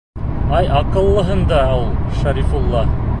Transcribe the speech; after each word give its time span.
Ай, 0.59 0.69
аҡыллыһың 0.79 1.45
да 1.53 1.61
ул, 1.81 1.87
Шәрифулла! 2.23 2.87